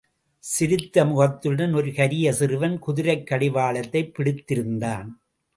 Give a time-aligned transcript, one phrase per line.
[0.39, 5.21] சிரித்த முகத்துடன் ஒரு கரிய சிறுவன், குதிரைக் கடிவாளத்தைப் பிடித்திருந்தான்.